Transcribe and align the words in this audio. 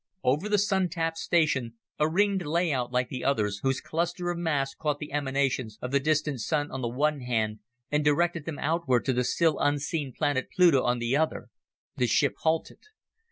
Over 0.23 0.49
the 0.49 0.57
Sun 0.57 0.89
tap 0.89 1.15
station 1.15 1.75
a 1.99 2.09
ringed 2.09 2.43
layout 2.43 2.91
like 2.91 3.09
the 3.09 3.23
others, 3.23 3.59
whose 3.61 3.81
cluster 3.81 4.31
of 4.31 4.37
masts 4.39 4.73
caught 4.73 4.97
the 4.97 5.11
emanations 5.13 5.77
of 5.79 5.91
the 5.91 5.99
distant 5.99 6.41
Sun 6.41 6.71
on 6.71 6.81
the 6.81 6.89
one 6.89 7.19
hand 7.21 7.59
and 7.91 8.03
directed 8.03 8.45
them 8.45 8.57
outward 8.57 9.05
to 9.05 9.13
the 9.13 9.23
still 9.23 9.59
unseen 9.59 10.11
planet 10.11 10.47
Pluto 10.55 10.81
on 10.81 10.97
the 10.97 11.15
other 11.15 11.49
the 11.97 12.07
ship 12.07 12.33
halted. 12.39 12.79